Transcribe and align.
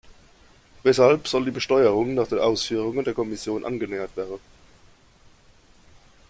Weshalb 0.81 1.27
soll 1.27 1.45
die 1.45 1.51
Besteuerung 1.51 2.15
nach 2.15 2.25
den 2.25 2.39
Ausführungen 2.39 3.03
der 3.03 3.13
Kommission 3.13 3.63
angenähert 3.63 4.17
werden? 4.17 4.39